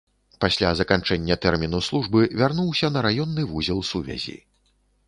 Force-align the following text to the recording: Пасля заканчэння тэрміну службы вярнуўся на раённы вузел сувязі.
Пасля 0.43 0.71
заканчэння 0.79 1.37
тэрміну 1.43 1.83
службы 1.89 2.25
вярнуўся 2.41 2.93
на 2.97 3.07
раённы 3.11 3.47
вузел 3.53 3.79
сувязі. 3.93 4.37